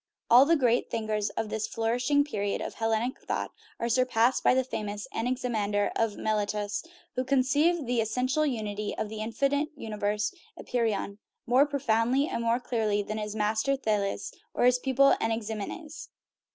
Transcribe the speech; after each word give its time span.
All 0.31 0.45
the 0.45 0.55
great 0.55 0.89
thinkers 0.89 1.29
of 1.37 1.49
this 1.49 1.67
flour 1.67 1.97
ishing 1.97 2.25
period 2.25 2.59
of 2.59 2.73
Hellenic 2.73 3.19
thought 3.21 3.51
are 3.79 3.87
surpassed 3.87 4.43
by 4.43 4.55
the 4.55 4.63
famous 4.63 5.07
Anaximander, 5.13 5.91
of 5.95 6.17
Miletus, 6.17 6.83
who 7.13 7.23
conceived 7.23 7.85
the 7.85 8.01
essential 8.01 8.43
unity 8.43 8.97
of 8.97 9.09
the 9.09 9.21
infinite 9.21 9.69
universe 9.77 10.33
(apeiron) 10.57 11.19
more 11.45 11.67
profoundly 11.67 12.27
and 12.27 12.43
more 12.43 12.59
clearly 12.59 13.03
than 13.03 13.19
his 13.19 13.35
master, 13.35 13.75
Thales, 13.75 14.33
or 14.55 14.65
his 14.65 14.79
pupil, 14.79 15.15
Anaximenes. 15.21 16.09